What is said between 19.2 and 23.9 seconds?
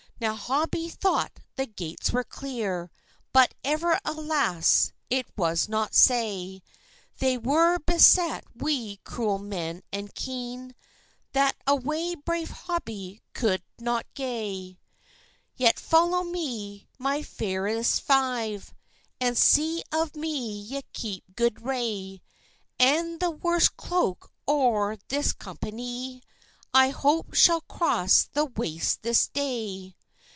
see of me ye keep good ray; And the worst